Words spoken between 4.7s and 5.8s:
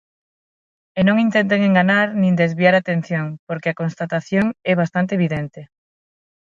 é bastante evidente.